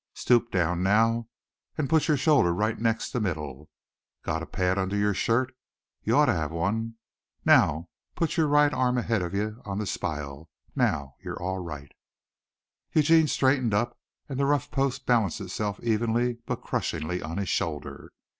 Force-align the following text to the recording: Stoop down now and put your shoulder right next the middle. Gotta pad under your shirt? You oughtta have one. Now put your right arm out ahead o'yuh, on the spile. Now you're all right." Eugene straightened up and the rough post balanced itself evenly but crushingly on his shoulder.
Stoop 0.15 0.49
down 0.49 0.81
now 0.81 1.29
and 1.77 1.87
put 1.87 2.07
your 2.07 2.17
shoulder 2.17 2.51
right 2.55 2.79
next 2.79 3.11
the 3.11 3.19
middle. 3.21 3.69
Gotta 4.23 4.47
pad 4.47 4.79
under 4.79 4.95
your 4.95 5.13
shirt? 5.13 5.53
You 6.01 6.13
oughtta 6.15 6.33
have 6.33 6.51
one. 6.51 6.95
Now 7.45 7.87
put 8.15 8.35
your 8.35 8.47
right 8.47 8.73
arm 8.73 8.97
out 8.97 9.03
ahead 9.03 9.21
o'yuh, 9.21 9.61
on 9.63 9.77
the 9.77 9.85
spile. 9.85 10.49
Now 10.75 11.17
you're 11.23 11.39
all 11.39 11.59
right." 11.59 11.91
Eugene 12.93 13.27
straightened 13.27 13.75
up 13.75 13.95
and 14.27 14.39
the 14.39 14.45
rough 14.47 14.71
post 14.71 15.05
balanced 15.05 15.39
itself 15.39 15.79
evenly 15.83 16.39
but 16.47 16.63
crushingly 16.63 17.21
on 17.21 17.37
his 17.37 17.49
shoulder. 17.49 18.11